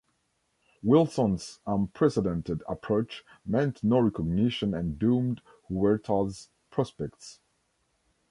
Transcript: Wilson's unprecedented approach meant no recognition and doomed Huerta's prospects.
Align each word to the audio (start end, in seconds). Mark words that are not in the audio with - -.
Wilson's 0.81 1.59
unprecedented 1.67 2.63
approach 2.67 3.23
meant 3.45 3.83
no 3.83 3.99
recognition 3.99 4.73
and 4.73 4.97
doomed 4.97 5.43
Huerta's 5.69 6.49
prospects. 6.71 7.39